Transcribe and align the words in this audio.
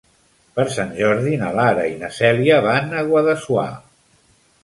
Per 0.53 0.63
Sant 0.75 0.93
Jordi 1.01 1.33
na 1.41 1.51
Lara 1.59 1.83
i 1.91 1.93
na 2.01 2.09
Cèlia 2.17 2.57
van 2.67 2.89
a 3.01 3.05
Guadassuar. 3.13 3.69